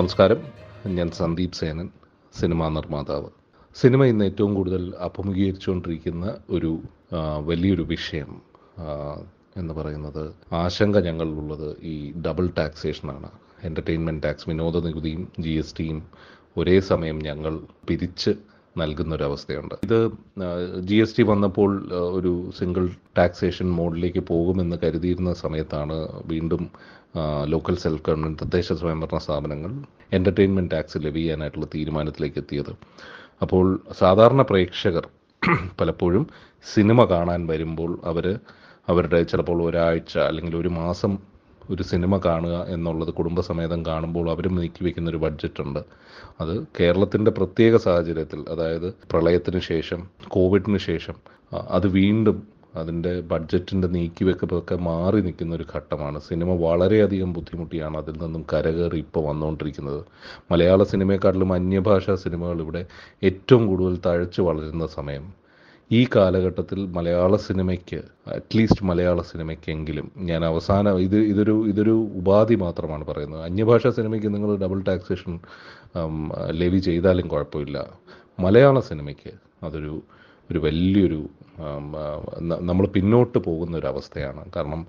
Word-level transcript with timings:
നമസ്കാരം. 0.00 0.40
ഞാൻ 0.96 1.10
സന്ദീപ് 1.10 1.52
സേനൻ 1.52 1.88
സിനിമാ 2.40 2.68
നിർമ്മാതാവ്. 2.68 3.28
സിനിമ 3.74 4.04
ഇന്ന് 4.04 4.24
ഏറ്റവും 4.24 4.54
കൂടുതൽ 4.54 4.94
അഭിമുഖീകരിച്ചുകൊണ്ടിരിക്കുന്ന 5.00 6.36
ഒരു 6.50 6.70
വലിയൊരു 7.40 7.82
വിഷയം 7.82 8.30
എന്ന് 9.56 9.74
പറയുന്നത് 9.74 10.22
ആശങ്ക 10.52 10.98
ഞങ്ങളിലുള്ളത് 10.98 11.68
ഈ 11.82 12.12
ഡബിൾ 12.26 12.50
ടാക്സേഷനാണ്. 12.58 13.30
എന്റർടൈൻമെന്റ് 13.64 14.22
ടാക്സ് 14.22 14.48
വിനോദ 14.48 14.84
നികുതിയും 14.86 15.32
ജി 15.40 15.50
എസ് 15.50 15.76
ടിയും 15.78 15.98
ഒരേ 16.56 16.80
സമയം 16.80 17.18
ഞങ്ങൾ 17.18 17.60
പിരിച്ച് 17.88 18.34
നൽകുന്ന 18.76 19.14
ഒരു 19.16 19.76
ഇത് 19.82 19.98
ജി 20.80 20.96
എസ് 20.96 21.16
ടി 21.16 21.22
വന്നപ്പോൾ 21.22 21.70
ഒരു 22.12 22.32
സിംഗിൾ 22.58 22.84
ടാക്സേഷൻ 23.16 23.68
മോഡിലേക്ക് 23.70 24.22
പോകുമെന്ന് 24.24 24.76
കരുതിയിരുന്ന 24.82 25.32
സമയത്താണ് 25.34 25.96
വീണ്ടും 26.26 26.62
ലോക്കൽ 27.46 27.76
സെൽഫ് 27.76 28.04
ഗവൺമെന്റ് 28.06 28.40
തദ്ദേശ 28.42 28.72
സ്വയംഭരണ 28.72 29.18
സ്ഥാപനങ്ങൾ 29.18 29.72
എന്റർടൈൻമെന്റ് 30.12 30.72
ടാക്സ് 30.72 31.00
ലെവ് 31.04 31.16
ചെയ്യാനായിട്ടുള്ള 31.16 31.68
തീരുമാനത്തിലേക്ക് 31.74 32.38
എത്തിയത് 32.38 32.72
അപ്പോൾ 33.42 33.66
സാധാരണ 33.98 34.42
പ്രേക്ഷകർ 34.42 35.06
പലപ്പോഴും 35.78 36.24
സിനിമ 36.66 37.04
കാണാൻ 37.04 37.40
വരുമ്പോൾ 37.46 37.92
അവർ 38.04 38.26
അവരുടെ 38.88 39.20
ചിലപ്പോൾ 39.22 39.58
ഒരാഴ്ച 39.62 40.14
അല്ലെങ്കിൽ 40.20 40.54
ഒരു 40.56 40.70
മാസം 40.74 41.12
ഒരു 41.70 41.82
സിനിമ 41.82 42.16
കാണുക 42.24 42.66
എന്നുള്ളത് 42.68 43.10
കുടുംബസമേതം 43.10 43.86
കാണുമ്പോൾ 43.86 44.30
അവരും 44.30 44.54
നീക്കി 44.56 44.84
വെക്കുന്ന 44.84 45.10
ഒരു 45.10 45.16
ബഡ്ജറ്റ് 45.16 45.62
ഉണ്ട് 45.62 45.80
അത് 46.40 46.66
കേരളത്തിന്റെ 46.80 47.30
പ്രത്യേക 47.30 47.76
സാഹചര്യത്തിൽ 47.76 48.44
അതായത് 48.48 48.94
പ്രളയത്തിന് 49.10 49.60
ശേഷം 49.60 50.00
കോവിഡിന് 50.28 50.78
ശേഷം 50.78 51.14
അത് 51.70 51.86
വീണ്ടും 51.86 52.60
അതിന്റെ 52.76 53.20
ബഡ്ജറ്റിന്റെ 53.20 53.88
നീക്കിവെക്കൊക്കെ 53.88 54.76
മാറി 54.76 55.20
നിൽക്കുന്ന 55.20 55.54
ഒരു 55.54 55.64
ഘട്ടമാണ്. 55.74 56.20
സിനിമ 56.20 56.50
വളരെയധികം 56.66 57.32
ബുദ്ധിമുട്ടിയാണ് 57.32 57.96
അതിൽ 57.96 58.16
നിന്നും 58.24 58.42
കരകയറി 58.52 58.98
ഇപ്പോൾ 58.98 59.24
വന്നുകൊണ്ടിരിക്കുന്നത്. 59.24 60.00
മലയാള 60.50 60.82
സിനിമയെക്കാട്ടിലും 60.82 61.52
അന്യഭാഷാ 61.52 62.14
സിനിമകൾ 62.14 62.60
ഇവിടെ 62.60 62.82
ഏറ്റവും 63.24 63.66
കൂടുതൽ 63.66 63.96
തഴച്ചു 64.06 64.42
വളരുന്ന 64.42 64.86
സമയം. 64.86 65.24
ഈ 65.90 66.00
കാലഘട്ടത്തിൽ 66.16 66.80
മലയാള 66.86 67.36
സിനിമയ്ക്ക് 67.36 67.98
അറ്റ്ലീസ്റ്റ് 68.34 68.84
മലയാള 68.84 69.20
സിനിമയ്ക്കെങ്കിലും 69.22 70.06
ഞാൻ 70.18 70.42
അവസാനം 70.44 70.98
ഇത് 71.00 71.16
ഇതൊരു 71.32 71.54
ഇതൊരു 71.68 71.94
ഉപാധി 72.20 72.54
മാത്രമാണ് 72.54 73.04
പറയുന്നത്. 73.06 73.42
അന്യഭാഷാ 73.42 73.90
സിനിമയ്ക്ക് 73.90 74.28
നിങ്ങൾ 74.34 74.50
ഡബിൾ 74.56 74.80
ടാക്സേഷൻ 74.82 75.32
ലെവി 76.50 76.78
ചെയ്താലും 76.78 77.28
കുഴപ്പമില്ല. 77.28 77.78
മലയാള 78.40 78.80
സിനിമയ്ക്ക് 78.80 79.32
അതൊരു 79.64 79.94
ഒരു 80.50 80.58
വലിയൊരു 80.58 81.20
നമ്മൾ 82.48 82.86
പിന്നോട്ട് 82.86 83.38
പോകുന്ന 83.38 83.76
ഒരു 83.76 83.86
അവസ്ഥയാണ് 83.86 84.50
കാരണം 84.56 84.86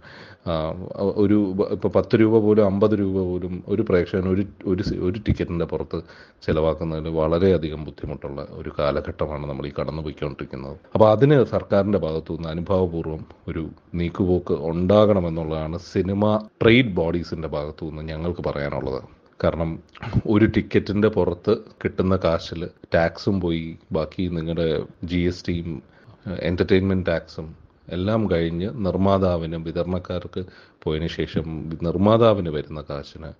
ഒരു 1.15 1.55
ഇപ്പോൾ 1.71 1.87
പത്ത് 1.87 2.15
രൂപ 2.15 2.39
പോലും 2.39 2.65
അമ്പത് 2.65 2.99
രൂപ 2.99 3.17
പോലും 3.23 3.63
ഒരു 3.67 3.81
പ്രേക്ഷകൻ 3.81 4.29
ഒരു 4.29 4.45
ഒരു 4.65 4.83
ഒരു 5.01 5.19
ടിക്കറ്റിന്റെ 5.27 5.65
പുറത്ത് 5.65 6.03
ചിലവാക്കുന്നതിന് 6.43 7.09
വളരെയധികം 7.09 7.85
ബുദ്ധിമുട്ടുള്ള 7.85 8.47
ഒരു 8.51 8.71
കാലഘട്ടമാണ് 8.79 9.47
നമ്മൾ 9.47 9.67
ഈ 9.67 9.73
കടന്നു 9.79 10.01
പോയിക്കൊണ്ടിരിക്കുന്നത് 10.01 10.77
അപ്പോൾ 10.93 11.11
അതിന് 11.11 11.43
സർക്കാരിന്റെ 11.45 11.97
ഭാഗത്തു 11.97 12.33
നിന്ന് 12.33 12.49
അനുഭാവപൂർവം 12.49 13.25
ഒരു 13.47 13.69
നീക്കുപോക്ക് 13.95 14.53
ഉണ്ടാകണമെന്നുള്ളതാണ് 14.53 15.79
സിനിമ 15.79 16.37
ട്രേഡ് 16.61 16.93
ബോഡീസിന്റെ 16.93 17.47
ഭാഗത്തു 17.47 17.85
നിന്ന് 17.85 18.01
ഞങ്ങൾക്ക് 18.01 18.41
പറയാനുള്ളത്. 18.41 19.01
കാരണം 19.43 19.79
ഒരു 20.25 20.45
ടിക്കറ്റിന്റെ 20.45 21.07
പുറത്ത് 21.07 21.53
കിട്ടുന്ന 21.83 22.15
കാശിൽ 22.15 22.69
ടാക്സും 22.95 23.41
പോയി 23.41 23.77
ബാക്കി 23.91 24.27
നിങ്ങളുടെ 24.27 24.85
ജി 25.03 25.17
എസ് 25.17 25.45
ടിയും 25.45 25.83
എന്റർടൈൻമെന്റ് 26.25 27.05
ടാക്സും 27.05 27.55
എല്ലാം 27.89 28.31
കഴിഞ്ഞ് 28.31 28.69
നിർമ്മാതാവിനും 28.85 29.63
വിതരണക്കാർക്ക് 29.63 30.45
പോയതിനു 30.83 31.07
ശേഷം 31.07 31.69
നിർമ്മാതാവിന് 31.83 32.49
വരുന്ന 32.49 32.81
കാശിന് 32.89 33.31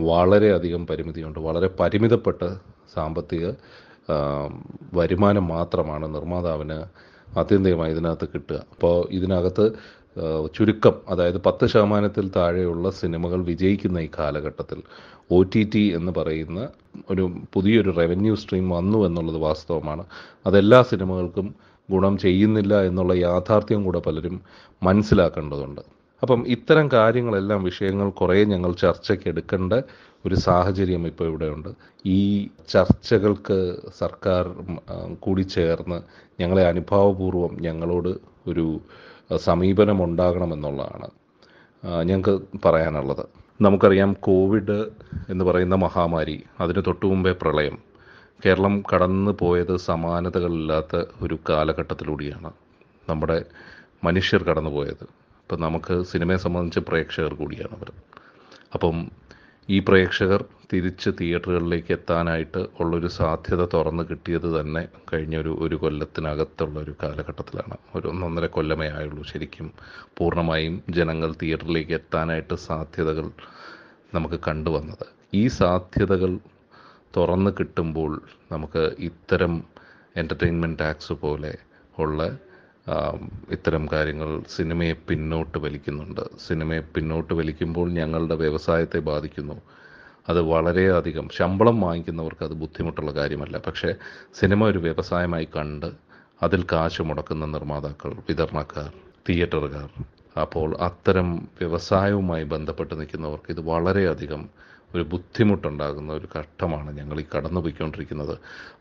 വളരെയധികം 0.00 0.86
പരിമിതിയുണ്ട്. 0.86 1.38
വളരെ 1.38 1.70
പരിമിതപ്പെട്ട 1.80 2.42
സാമ്പത്തിക 2.94 3.46
വരുമാനം 4.94 5.48
മാത്രമാണ് 5.48 6.14
നിർമ്മാതാവിന് 6.14 6.78
ആത്യന്തികമായി 7.38 7.92
ഇതിനകത്ത് 7.92 8.28
കിട്ടുക. 8.34 8.54
അപ്പോൾ 8.72 9.08
ഇതിനകത്ത് 9.10 9.72
ചുരുക്കം 10.54 10.94
അതായത് 11.08 11.38
പത്ത് 11.42 11.66
ശതമാനത്തിൽ 11.66 12.30
താഴെയുള്ള 12.36 12.90
സിനിമകൾ 12.90 13.44
വിജയിക്കുന്ന 13.44 13.98
ഈ 13.98 14.08
കാലഘട്ടത്തിൽ 14.18 14.82
ഒ 15.30 15.42
ടി 15.42 15.62
ടി 15.74 15.92
എന്ന് 15.96 16.12
പറയുന്ന 16.18 16.68
ഒരു 17.10 17.32
പുതിയൊരു 17.52 17.90
റവന്യൂ 17.90 18.34
സ്ട്രീം 18.34 18.70
വന്നു 18.70 19.06
എന്നുള്ളത് 19.06 19.36
വാസ്തവമാണ്. 19.36 20.04
അതെല്ലാ 20.46 20.82
സിനിമകൾക്കും 20.82 21.54
ഗുണം 21.90 22.18
ചെയ്യുന്നില്ല 22.18 22.82
എന്നുള്ള 22.82 23.12
യാഥാർത്ഥ്യം 23.12 23.84
കൂടെ 23.84 23.98
പലരും 23.98 24.40
മനസ്സിലാക്കേണ്ടതുണ്ട്. 24.82 25.80
അപ്പം 26.22 26.44
ഇത്തരം 26.48 26.88
കാര്യങ്ങളെല്ലാം 26.92 27.64
വിഷയങ്ങൾ 27.64 28.10
കുറേ 28.10 28.44
ഞങ്ങൾ 28.44 28.72
ചർച്ചയ്ക്ക് 28.72 29.28
എടുക്കേണ്ട 29.28 29.72
ഒരു 30.26 30.34
സാഹചര്യം 30.34 31.06
ഇപ്പോൾ 31.06 31.24
ഇവിടെയുണ്ട്. 31.24 31.68
ഈ 32.06 32.48
ചർച്ചകൾക്ക് 32.68 33.76
സർക്കാർ 33.98 34.54
കൂടി 35.20 35.40
ചേർന്ന് 35.40 36.02
ഞങ്ങളെ 36.40 36.62
അനുഭാവപൂർവം 36.66 37.56
ഞങ്ങളോട് 37.60 38.12
ഒരു 38.46 38.80
സമീപനം 39.36 40.04
ഉണ്ടാകണമെന്നുള്ളതാണ് 40.04 41.08
ഞങ്ങൾക്ക് 42.06 42.42
പറയാനുള്ളത്. 42.64 43.24
നമുക്കറിയാം 43.60 44.16
കോവിഡ് 44.20 44.86
എന്ന് 45.28 45.44
പറയുന്ന 45.44 45.74
മഹാമാരി 45.74 46.42
അതിന് 46.60 46.82
തൊട്ടു 46.86 47.06
മുമ്പേ 47.06 47.32
പ്രളയം. 47.32 47.91
കേരളം 48.46 48.82
കടന്നു 48.94 49.30
പോയത് 49.40 49.76
സമാനതകളില്ലാത്ത 49.76 51.04
ഒരു 51.22 51.38
കാലഘട്ടത്തിലൂടെയാണ് 51.48 52.50
നമ്മുടെ 53.08 53.44
മനുഷ്യർ 54.04 54.42
കടന്നു 54.42 54.70
പോയത്. 54.70 55.04
അപ്പം 55.42 55.60
നമുക്ക് 55.60 56.02
സിനിമയെ 56.02 56.36
സംബന്ധിച്ച് 56.36 56.80
പ്രേക്ഷകർ 56.80 57.34
കൂടിയാണ് 57.34 57.76
അവർ. 57.76 57.92
അപ്പം 58.74 58.96
ഈ 59.70 59.78
പ്രേക്ഷകർ 59.78 60.44
തിരിച്ച് 60.72 61.10
തിയേറ്ററുകളിലേക്ക് 61.20 61.92
എത്താനായിട്ട് 61.92 62.66
ഉള്ളൊരു 62.80 63.06
സാധ്യത 63.06 63.64
തുറന്ന് 63.64 64.02
കിട്ടിയത് 64.02 64.60
തന്നെ 64.60 64.88
കഴിഞ്ഞ 65.12 65.36
ഒരു 65.36 65.58
ഒരു 65.60 65.76
കൊല്ലത്തിനകത്തുള്ള 65.76 66.80
ഒരു 66.80 66.94
കാലഘട്ടത്തിലാണ്. 67.02 67.76
ഒരു 67.96 68.08
ഒന്നൊന്നര 68.08 68.46
കൊല്ലമേ 68.46 68.88
ആയുള്ളൂ 68.88 69.22
ശരിക്കും. 69.22 69.72
പൂർണമായും 70.18 70.82
ജനങ്ങൾ 70.90 71.34
തിയേറ്ററിലേക്ക് 71.42 71.92
എത്താനായിട്ട് 71.92 72.54
സാധ്യതകൾ 72.54 73.30
നമുക്ക് 74.14 74.40
കണ്ടുവന്നത്. 74.48 75.06
ഈ 75.34 75.48
സാധ്യതകൾ 75.48 76.38
തുറന്ന് 77.16 77.50
കിട്ടുമ്പോൾ 77.58 78.12
നമുക്ക് 78.52 78.82
ഇത്തരം 79.08 79.54
എന്റർടൈൻമെന്റ് 80.16 80.78
ടാക്സ് 80.78 81.14
പോലെ 81.24 81.52
ഉള്ള 81.98 82.22
ഇത്തരം 83.50 83.84
കാര്യങ്ങൾ 83.92 84.30
സിനിമയെ 84.56 84.94
പിന്നോട്ട് 85.08 85.58
വലിക്കുന്നുണ്ട്. 85.58 86.22
സിനിമയെ 86.46 86.82
പിന്നോട്ട് 86.94 87.32
വലിക്കുമ്പോൾ 87.40 87.88
ഞങ്ങളുടെ 88.00 88.34
വ്യവസായത്തെ 88.34 89.00
ബാധിക്കുന്നു. 89.10 89.56
അത് 90.28 90.40
വളരെയധികം 90.54 91.26
ശമ്പളം 91.36 91.80
വാങ്ങിക്കുന്നവർക്ക് 91.80 92.44
അത് 92.48 92.54
ബുദ്ധിമുട്ടുള്ള 92.62 93.12
കാര്യമല്ല. 93.12 93.56
പക്ഷേ 93.66 93.90
സിനിമ 94.40 94.64
ഒരു 94.64 94.78
വ്യവസായമായി 94.78 95.48
കണ്ട് 95.56 95.88
അതിൽ 96.42 96.60
കാശ് 96.72 97.02
മുടക്കുന്ന 97.02 97.44
നിർമ്മാതാക്കൾ 97.46 98.12
വിതരണക്കാർ 98.28 98.90
തിയേറ്ററുകാർ 99.28 99.88
അപ്പോൾ 100.42 100.68
അത്തരം 100.80 101.28
വ്യവസായവുമായി 101.60 102.44
ബന്ധപ്പെട്ട് 102.54 102.94
നിൽക്കുന്നവർക്ക് 103.00 103.50
ഇത് 103.50 103.60
വളരെയധികം 103.72 104.42
ഒരു 104.94 105.02
ബുദ്ധിമുട്ടുണ്ടാകുന്ന 105.02 106.12
ഒരു 106.12 106.28
ഘട്ടമാണ് 106.36 106.98
ഞങ്ങൾ 106.98 107.20
ഈ 107.20 107.24
കടന്നു 107.36 107.60
പോയിക്കൊണ്ടിരിക്കുന്നത് 107.60 108.34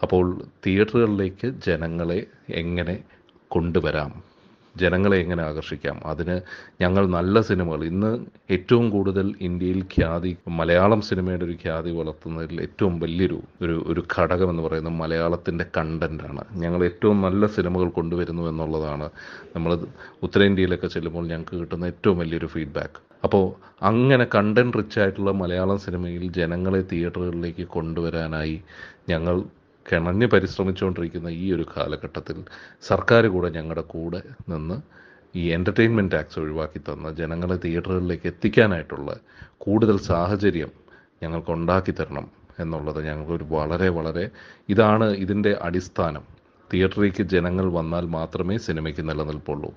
അപ്പോൾ 0.03 0.25
തിയേറ്ററുകളിലേക്ക് 0.65 1.47
ജനങ്ങളെ 1.67 2.19
എങ്ങനെ 2.49 3.03
കൊണ്ടുവരാം? 3.51 4.30
ജനങ്ങളെ 4.75 5.17
എങ്ങനെ 5.17 5.43
ആകർഷിക്കാം? 5.43 6.01
അതിന് 6.05 6.35
ഞങ്ങൾ 6.81 7.07
നല്ല 7.07 7.41
സിനിമകൾ. 7.41 7.83
ഇന്ന് 7.83 8.11
ഏറ്റവും 8.51 8.89
കൂടുതൽ 8.89 9.35
ഇന്ത്യയിൽ 9.41 9.81
ഖ്യാതി 9.95 10.37
മലയാളം 10.59 11.01
സിനിമയുടെ 11.01 11.45
ഒരു 11.45 11.55
ഖ്യാതി 11.63 11.91
വളർത്തുന്നതിൽ 11.91 12.61
ഏറ്റവും 12.61 12.99
വലിയൊരു 12.99 13.39
ഒരു 13.61 13.83
ഒരു 13.87 14.03
ഘടകം 14.15 14.49
എന്ന് 14.49 14.63
പറയുന്നത് 14.63 14.93
മലയാളത്തിന്റെ 14.93 15.65
കണ്ടന്റാണ് 15.77 16.43
ഞങ്ങൾ 16.63 16.83
ഏറ്റവും 16.83 17.21
നല്ല 17.21 17.47
സിനിമകൾ 17.57 17.89
കൊണ്ടുവരുന്നു 17.89 18.43
എന്നുള്ളതാണ്. 18.49 19.09
നമ്മൾ 19.55 19.73
ഉത്തരേന്ത്യയിലൊക്കെ 20.23 20.87
ചെല്ലുമ്പോൾ 20.87 21.27
ഞങ്ങൾക്ക് 21.27 21.55
കിട്ടുന്ന 21.55 21.85
ഏറ്റവും 21.85 22.17
വലിയൊരു 22.17 22.47
ഫീഡ്ബാക്ക്. 22.47 22.99
അപ്പോൾ 23.23 23.43
അങ്ങനെ 23.85 24.25
കണ്ടന്റ് 24.35 24.77
റിച്ച് 24.77 24.99
ആയിട്ടുള്ള 24.99 25.31
മലയാളം 25.31 25.77
സിനിമയിൽ 25.77 26.31
ജനങ്ങളെ 26.31 26.81
തിയേറ്ററുകളിലേക്ക് 26.91 27.67
കൊണ്ടുവരാനായി 27.67 28.55
ഞങ്ങൾ 29.09 29.35
കിണഞ്ഞ് 29.85 30.27
പരിശ്രമിച്ചുകൊണ്ടിരിക്കുന്ന 30.27 31.29
ഈ 31.43 31.53
ഒരു 31.53 31.65
കാലഘട്ടത്തിൽ 31.77 32.37
സർക്കാർ 32.81 33.27
കൂടെ 33.27 33.49
ഞങ്ങളുടെ 33.49 33.81
കൂടെ 33.81 34.21
നിന്ന് 34.49 34.77
ഈ 35.35 35.43
എന്റർടൈൻമെന്റ് 35.51 36.11
ടാക്സ് 36.15 36.39
ഒഴിവാക്കി 36.39 36.79
തന്ന് 36.79 37.09
ജനങ്ങളെ 37.15 37.57
തിയേറ്ററുകളിലേക്ക് 37.57 38.27
എത്തിക്കാനായിട്ടുള്ള 38.27 39.09
കൂടുതൽ 39.57 39.97
സാഹചര്യം 40.11 40.71
ഞങ്ങൾക്ക് 41.23 41.51
ഉണ്ടാക്കി 41.51 41.91
തരണം 41.91 42.25
എന്നുള്ളത് 42.59 43.05
ഞങ്ങൾക്കൊരു 43.05 43.43
വളരെ 43.43 43.89
വളരെ 43.89 44.25
ഇതാണ് 44.69 45.05
ഇതിന്റെ 45.15 45.57
അടിസ്ഥാനം. 45.61 46.23
തിയേറ്ററിലേക്ക് 46.71 47.23
ജനങ്ങൾ 47.35 47.65
വന്നാൽ 47.71 48.05
മാത്രമേ 48.17 48.57
സിനിമയ്ക്ക് 48.57 49.09
നിലനിൽപ്പുള്ളൂ. 49.09 49.69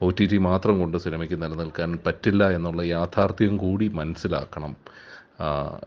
ഒ 0.00 0.10
ടി 0.10 0.26
ടി 0.26 0.38
മാത്രം 0.38 0.78
കൊണ്ട് 0.78 0.96
സിനിമയ്ക്ക് 0.98 1.42
നിലനിൽക്കാൻ 1.42 1.98
പറ്റില്ല 2.06 2.50
എന്നുള്ള 2.56 2.82
യാഥാർത്ഥ്യം 2.96 3.56
കൂടി 3.56 3.88
മനസ്സിലാക്കണം. 4.00 4.72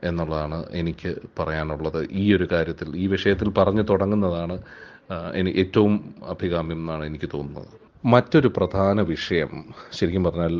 എന്നുള്ളതാണ് 0.04 0.66
എനിക്ക് 0.72 1.12
പറയാനുള്ളത്. 1.40 2.08
ഈ 2.12 2.36
ഒരു 2.36 2.48
കാര്യത്തിൽ 2.52 2.90
ഈ 2.96 3.08
വിഷയത്തിൽ 3.08 3.50
പറഞ്ഞു 3.50 3.82
തുടങ്ങുന്നതാണ് 3.82 4.56
എനിക്ക് 5.36 5.60
ഏറ്റവും 5.60 5.94
അഭികാമ്യം 6.24 6.80
എന്നാണ് 6.80 7.06
എനിക്ക് 7.06 7.30
തോന്നുന്നത്. 7.34 7.72
മറ്റൊരു 8.06 8.48
പ്രധാന 8.58 9.02
വിഷയം 9.02 9.52
ശരിക്കും 9.94 10.24
പറഞ്ഞാൽ 10.24 10.54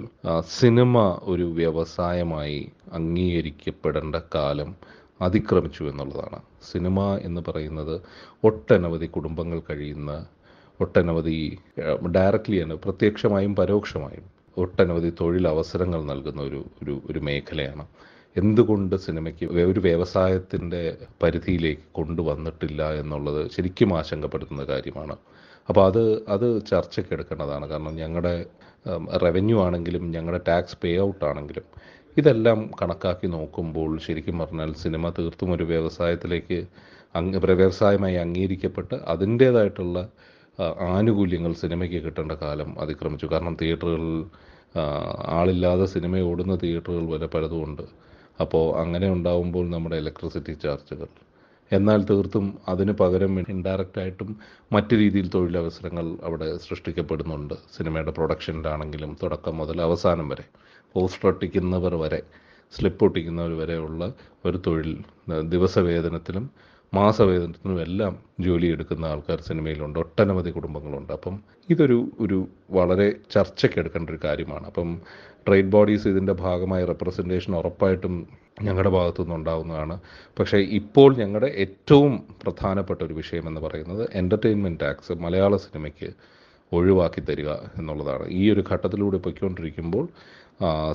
സിനിമ 0.60 1.20
ഒരു 1.24 1.44
വ്യവസായമായി 1.44 2.60
അംഗീകരിക്കപ്പെടേണ്ട 2.94 4.16
കാലം 4.36 4.76
അതിക്രമിച്ചു 5.22 5.84
എന്നുള്ളതാണ്. 5.84 6.40
സിനിമ 6.72 7.00
എന്ന് 7.24 7.42
പറയുന്നത് 7.48 7.96
ഒട്ടനവധി 8.44 9.06
കുടുംബങ്ങൾ 9.06 9.62
കഴിയുന്ന 9.70 10.12
ഒട്ടനവധി 10.80 11.38
ഡയറക്റ്റ്ലി 12.16 12.60
ആണ് 12.64 12.74
പ്രത്യക്ഷമായും 12.74 13.56
പരോക്ഷമായും 13.56 14.26
ഒട്ടനവധി 14.58 15.10
തൊഴിലവസരങ്ങൾ 15.22 16.02
നൽകുന്ന 16.04 16.42
ഒരു 16.42 16.66
ഒരു 16.84 17.02
ഒരു 17.10 17.20
മേഖലയാണ്. 17.20 17.86
എന്തുകൊണ്ട് 18.36 18.96
സിനിമയ്ക്ക് 18.96 19.46
ഒരു 19.46 19.80
വ്യവസായത്തിന്റെ 19.80 20.98
പരിധിയിലേക്ക് 21.24 21.88
കൊണ്ടുവന്നിട്ടില്ല 21.92 22.94
എന്നുള്ളത് 22.94 23.52
ശരിക്കും 23.52 23.98
ആശങ്കപ്പെടുത്തുന്ന 23.98 24.64
കാര്യമാണ്. 24.64 25.16
അപ്പോൾ 25.70 25.84
അത് 25.86 26.04
അത് 26.28 26.66
ചർച്ചയ്ക്ക് 26.66 27.14
എടുക്കേണ്ടതാണ്. 27.14 27.66
കാരണം 27.68 27.96
ഞങ്ങളുടെ 27.96 28.46
റവന്യൂ 29.24 29.58
ആണെങ്കിലും 29.66 30.12
ഞങ്ങളുടെ 30.12 30.42
ടാക്സ് 30.48 30.78
പേ 30.84 30.92
ഔട്ട് 31.00 31.26
ആണെങ്കിലും 31.26 31.66
ഇതെല്ലാം 32.18 32.72
കണക്കാക്കി 32.82 33.28
നോക്കുമ്പോൾ 33.28 33.92
ശരിക്കും 34.00 34.40
പറഞ്ഞാൽ 34.40 34.74
സിനിമ 34.74 35.10
തീർത്തും 35.10 35.52
ഒരു 35.52 35.64
വ്യവസായത്തിലേക്ക് 35.64 36.58
അംഗ 37.16 37.38
വ്യവസായമായി 37.46 38.16
അംഗീകരിക്കപ്പെട്ട് 38.16 38.96
അതിന്റേതായിട്ടുള്ള 39.14 39.98
ആനുകൂല്യങ്ങൾ 40.96 41.54
സിനിമയ്ക്ക് 41.54 42.00
കിട്ടേണ്ട 42.04 42.32
കാലം 42.32 42.70
അതിക്രമിച്ചു. 42.80 43.26
കാരണം 43.26 43.56
തിയേറ്ററുകളിൽ 43.62 44.26
ആളില്ലാതെ 45.38 45.86
സിനിമ 45.86 46.20
ഓടുന്ന 46.32 46.56
തിയേറ്ററുകൾ 46.56 47.06
വരെ 47.14 47.28
പലതുമുണ്ട്. 47.28 47.84
അപ്പോൾ 48.40 48.80
അങ്ങനെ 48.80 49.08
ഉണ്ടാവുമ്പോൾ 49.12 49.70
നമ്മുടെ 49.70 49.96
ഇലക്ട്രിസിറ്റി 49.96 50.54
ചാർജുകൾ 50.54 51.10
എന്നാൽ 51.72 52.06
തീർത്തും 52.06 52.58
അതിന് 52.68 52.92
പകരം 52.92 53.40
ഇൻഡയറക്റ്റായിട്ടും 53.40 54.30
മറ്റു 54.72 54.96
രീതിയിൽ 54.96 55.30
തൊഴിലവസരങ്ങൾ 55.30 56.18
അവിടെ 56.24 56.58
സൃഷ്ടിക്കപ്പെടുന്നുണ്ട്. 56.58 57.54
സിനിമയുടെ 57.78 58.12
പ്രൊഡക്ഷനിലാണെങ്കിലും 58.12 59.18
തുടക്കം 59.24 59.58
മുതൽ 59.58 59.82
അവസാനം 59.82 60.30
വരെ. 60.30 60.46
പോസ്റ്റർ 60.96 61.28
ഒട്ടിക്കുന്നവർ 61.30 61.96
വരെ 61.96 62.22
സ്ലിപ്പ് 62.74 63.04
ഒട്ടിക്കുന്നവർ 63.06 63.54
വരെയുള്ള 63.62 64.14
ഒരു 64.46 64.58
തൊഴിൽ 64.68 64.92
ദിവസവേതനത്തിലും 65.50 66.46
മാസവേതനത്തിനും 66.94 67.82
എല്ലാം 67.82 68.14
ജോലി 68.40 68.68
എടുക്കുന്ന 68.68 69.06
ആൾക്കാർ 69.06 69.42
സിനിമയിലുണ്ട്. 69.42 70.00
ഒട്ടനവധി 70.00 70.50
കുടുംബങ്ങളുണ്ട്. 70.50 71.14
അപ്പം 71.14 71.36
ഇതൊരു 71.70 72.12
ഒരു 72.20 72.48
വളരെ 72.72 73.16
ചർച്ചയ്ക്ക് 73.32 73.80
എടുക്കേണ്ട 73.80 74.10
ഒരു 74.10 74.20
കാര്യമാണ്. 74.24 74.66
അപ്പം 74.66 74.90
ട്രേഡ് 75.48 75.72
ബോഡീസ് 75.76 76.08
ഇതിന്റെ 76.08 76.34
ഭാഗമായ 76.34 76.86
റെപ്രസെന്റേഷൻ 76.86 77.56
ഉറപ്പായിട്ടും 77.56 78.16
ഞങ്ങളുടെ 78.64 78.90
ഭാഗത്തു 78.90 79.22
നിന്നുണ്ടാവുന്നതാണ് 79.22 80.00
പക്ഷേ 80.40 80.58
ഇപ്പോൾ 80.58 81.16
ഞങ്ങളുടെ 81.16 81.50
ഏറ്റവും 81.64 82.24
പ്രധാനപ്പെട്ട 82.44 83.02
ഒരു 83.04 83.14
വിഷയം 83.14 83.48
എന്ന് 83.48 83.62
പറയുന്നത് 83.62 84.10
എന്റർടൈൻമെന്റ് 84.14 84.80
ടാക്സ് 84.80 85.14
മലയാള 85.14 85.56
സിനിമയ്ക്ക് 85.56 86.10
ഒഴിവാക്കി 86.72 87.22
തരിക 87.22 87.50
എന്നുള്ളതാണ്. 87.80 88.28
ഈ 88.30 88.44
ഒരു 88.52 88.64
ഘട്ടത്തിലൂടെ 88.72 89.18
പൊയ്ക്കൊണ്ടിരിക്കുമ്പോൾ 89.18 90.06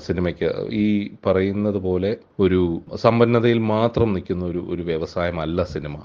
സിനിമയ്ക്ക്. 0.05 0.49
ഈ 0.83 0.85
പറയുന്നത് 1.25 1.77
പോലെ 1.77 2.11
ഒരു 2.39 2.61
സമ്പന്നതയിൽ 2.95 3.57
മാത്രം 3.73 4.13
നിൽക്കുന്ന 4.13 4.45
ഒരു 4.45 4.65
ഒരു 4.73 4.81
വ്യവസായമല്ല 4.81 5.63
സിനിമ. 5.73 5.95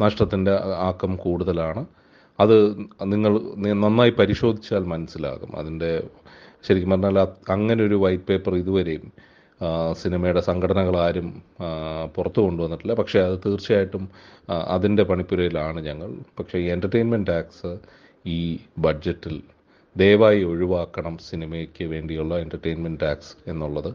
നഷ്ടത്തിന്റെ 0.00 0.52
ആക്കം 0.88 1.16
കൂടുതലാണ്. 1.16 1.82
അത് 2.40 2.56
നിങ്ങൾ 3.12 3.32
നന്നായി 3.84 4.10
പരിശോധിച്ചാൽ 4.10 4.84
മനസ്സിലാകും. 4.92 5.50
അതിന്റെ 5.58 5.90
ശരിക്കും 6.68 6.90
പറഞ്ഞാൽ 6.90 7.18
അങ്ങനെ 7.52 7.84
ഒരു 7.84 7.94
വൈറ്റ് 7.94 8.24
പേപ്പർ 8.28 8.54
ഇതുവരെയും 8.54 9.04
സിനിമയുടെ 9.92 10.40
സംഘടനകളാരും 10.40 11.26
പുറത്തു 12.16 12.40
കൊണ്ടുവന്നിട്ടില്ല. 12.40 12.94
പക്ഷേ 12.94 13.20
അത് 13.20 13.36
തീർച്ചയായിട്ടും 13.46 14.04
അതിന്റെ 14.74 15.02
പണിപ്പുരയിലാണ് 15.02 15.80
ഞങ്ങൾ. 15.80 16.10
പക്ഷേ 16.38 16.58
ഈ 16.58 16.66
എന്റർടൈൻമെന്റ് 16.76 17.30
ടാക്സ് 17.30 17.72
ഈ 18.26 18.40
ബഡ്ജറ്റിൽ 18.78 19.36
ദയവായി 19.96 20.42
ഒഴിവാക്കണം 20.42 21.18
സിനിമയ്ക്ക് 21.18 21.84
വേണ്ടിയുള്ള 21.84 22.38
എന്റർടൈൻമെന്റ് 22.38 23.00
ടാക്സ് 23.00 23.50
എന്നുള്ളത് 23.50 23.94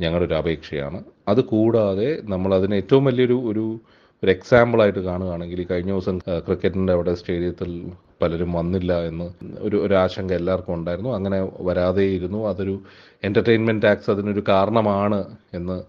ഞങ്ങളുടെ 0.00 0.26
ഒരു 0.26 0.34
അപേക്ഷയാണ്. 0.34 1.04
അത് 1.28 1.44
കൂടാതെ 1.44 2.18
നമ്മൾ 2.22 2.54
അതിന് 2.54 2.74
ഏറ്റവും 2.74 3.04
വലിയൊരു 3.04 3.34
ഒരു 3.34 3.80
ഒരു 4.22 4.30
എക്സാമ്പിളായിട്ട് 4.30 4.98
കാണുകയാണെങ്കിൽ 4.98 5.66
കഴിഞ്ഞ 5.66 5.90
ദിവസം 5.90 6.18
ക്രിക്കറ്റിന്റെ 6.18 6.92
അവിടെ 6.92 7.14
സ്റ്റേഡിയത്തിൽ 7.14 7.92
പലരും 8.22 8.52
വന്നില്ല 8.52 9.02
എന്ന് 9.04 9.34
ഒരു 9.58 9.76
ഒരു 9.76 9.94
ആശങ്ക 9.94 10.32
എല്ലാവർക്കും 10.32 10.74
ഉണ്ടായിരുന്നു. 10.74 11.10
അങ്ങനെ 11.10 11.48
വരാതെയിരുന്നു. 11.60 12.48
അതൊരു 12.48 12.80
എന്റർടൈൻമെന്റ് 13.24 13.82
ടാക്സ് 13.82 14.10
അതിനൊരു 14.10 14.42
കാരണമാണ് 14.48 15.36
എന്ന് 15.54 15.82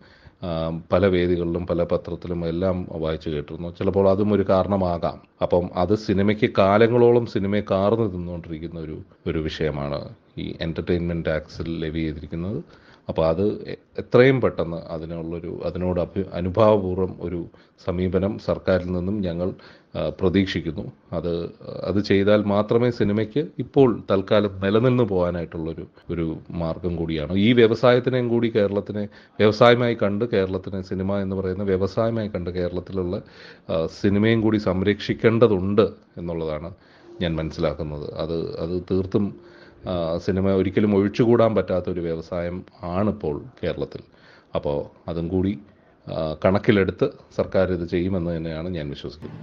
പല 0.91 1.07
വേദികളിലും 1.07 1.67
പല 1.67 1.83
പത്രത്തിലും 1.83 2.45
എല്ലാം 2.47 2.87
വായിച്ചു 2.91 3.29
കേട്ടിരുന്നു. 3.29 3.69
ചിലപ്പോൾ 3.79 4.09
അതും 4.09 4.33
ഒരു 4.33 4.45
കാരണമാകാം. 4.49 5.17
അപ്പം 5.41 5.69
അത് 5.75 5.95
സിനിമയ്ക്ക് 5.97 6.49
കാലങ്ങളോളം 6.57 7.25
സിനിമയെ 7.25 7.61
കാർന്നു 7.71 8.07
തിന്നുകൊണ്ടിരിക്കുന്ന 8.13 8.79
ഒരു 8.79 8.97
ഒരു 9.27 9.39
വിഷയമാണ് 9.39 9.99
ഈ 10.37 10.55
എന്റർടൈൻമെന്റ് 10.61 11.25
ടാക്സിൽ 11.25 11.79
ലെവി 11.79 11.99
ചെയ്തിരിക്കുന്നത് 11.99 12.59
അപ്പോൾ 13.09 13.25
അത് 13.27 13.45
എത്രയും 14.01 14.41
പെട്ടെന്ന് 14.41 14.79
അതിനുള്ളൊരു 14.93 15.51
അതിനോട് 15.65 15.99
അഭി 16.01 16.21
അനുഭാവപൂർവം 16.33 17.13
ഒരു 17.19 17.39
സമീപനം 17.87 18.33
സർക്കാരിൽ 18.39 18.89
നിന്നും 18.91 19.17
ഞങ്ങൾ 19.21 19.49
പ്രതീക്ഷിക്കുന്നു. 20.19 20.83
അത് 21.13 21.31
അത് 21.89 21.99
ചെയ്താൽ 22.03 22.41
മാത്രമേ 22.43 22.89
സിനിമയ്ക്ക് 22.89 23.41
ഇപ്പോൾ 23.59 23.89
തൽക്കാലം 24.11 24.53
നിലനിന്ന് 24.63 25.03
പോകാനായിട്ടുള്ളൊരു 25.03 25.85
ഒരു 26.11 26.25
മാർഗം 26.61 26.93
കൂടിയാണ്. 26.95 27.33
ഈ 27.37 27.49
വ്യവസായത്തിനെയും 27.53 28.27
കൂടി 28.29 28.49
കേരളത്തിനെ 28.55 29.03
വ്യവസായമായി 29.39 29.97
കണ്ട് 30.03 30.25
കേരളത്തിനെ 30.25 30.81
സിനിമ 30.81 31.19
എന്ന് 31.19 31.35
പറയുന്ന 31.35 31.63
വ്യവസായമായി 31.63 32.27
കണ്ട് 32.27 32.49
കേരളത്തിലുള്ള 32.49 33.21
സിനിമയും 34.01 34.41
കൂടി 34.41 34.57
സംരക്ഷിക്കേണ്ടതുണ്ട് 34.69 35.85
എന്നുള്ളതാണ് 36.17 36.71
ഞാൻ 37.21 37.31
മനസ്സിലാക്കുന്നത്. 37.35 38.07
അത് 38.15 38.37
അത് 38.57 38.75
തീർത്തും 38.91 39.25
സിനിമ 40.25 40.51
ഒരിക്കലും 40.51 40.95
ഒഴിച്ചുകൂടാൻ 40.95 41.55
പറ്റാത്ത 41.55 41.89
ഒരു 41.89 41.99
വ്യവസായം 41.99 42.57
ആണിപ്പോൾ 42.83 43.35
കേരളത്തിൽ. 43.63 44.01
അപ്പോൾ 44.55 45.09
അതും 45.09 45.27
കൂടി 45.27 45.53
കണക്കിലെടുത്ത് 46.45 47.07
സർക്കാർ 47.37 47.73
ഇത് 47.73 47.85
ചെയ്യുമെന്ന് 47.87 48.37
തന്നെയാണ് 48.37 48.69
ഞാൻ 48.69 48.89
വിശ്വസിക്കുന്നത്. 48.89 49.39